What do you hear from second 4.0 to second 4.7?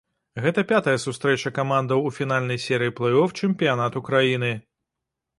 краіны.